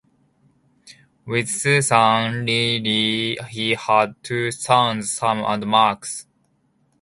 [1.27, 6.25] With Susan Lilley he had two sons, Sam and Max.